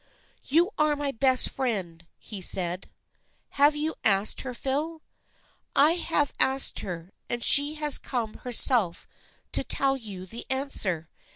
"You 0.55 0.71
are 0.79 0.95
my 0.95 1.11
best 1.11 1.49
friend," 1.51 2.07
he 2.17 2.41
said." 2.41 2.89
Have 3.61 3.75
you 3.75 3.93
asked 4.03 4.41
her, 4.41 4.55
Phil?"" 4.55 5.03
I 5.75 5.91
have 5.91 6.33
asked 6.39 6.79
her, 6.79 7.13
and 7.29 7.43
she 7.43 7.75
has 7.75 7.99
come 7.99 8.33
herself 8.39 9.07
to 9.51 9.63
tell 9.63 9.95
you 9.95 10.25
her 10.25 10.39
answer. 10.49 11.07